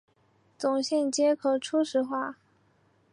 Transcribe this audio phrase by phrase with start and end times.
[0.57, 2.39] 总线接口初始化